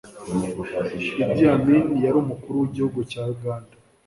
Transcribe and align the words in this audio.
Idi 1.21 1.43
Amin 1.55 1.85
Yari 2.03 2.17
Umukuru 2.23 2.55
wigihugu 2.61 2.99
cya 3.11 3.21
uganda 3.33 3.73